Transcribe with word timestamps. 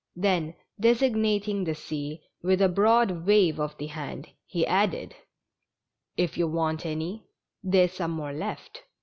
Then, 0.15 0.55
designating 0.79 1.63
the 1.63 1.75
sea 1.75 2.23
with 2.41 2.59
a 2.59 2.67
broad 2.69 3.27
wave 3.27 3.59
of 3.59 3.77
the 3.77 3.85
hand, 3.85 4.29
he 4.47 4.65
added:" 4.65 5.13
If 6.25 6.39
you 6.39 6.47
want 6.47 6.87
any, 6.87 7.27
there's 7.61 7.93
some 7.93 8.09
more 8.09 8.33
left. 8.33 8.81